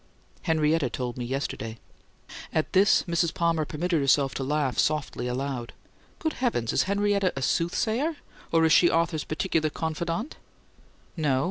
[0.41, 1.77] "Henrietta told me yesterday."
[2.51, 3.31] At this Mrs.
[3.35, 5.73] Palmer permitted herself to laugh softly aloud.
[6.17, 6.73] "Good heavens!
[6.73, 8.15] Is Henrietta a soothsayer?
[8.51, 10.37] Or is she Arthur's particular confidante?"
[11.15, 11.39] "No.